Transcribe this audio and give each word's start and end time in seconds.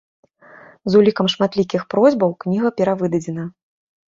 З 0.91 1.01
улікам 1.01 1.29
шматлікіх 1.33 1.81
просьбаў 1.93 2.35
кніга 2.45 2.69
перавыдадзена. 2.81 3.43